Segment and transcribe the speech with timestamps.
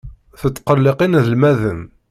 [0.41, 1.81] Tettqelliq inelmaden.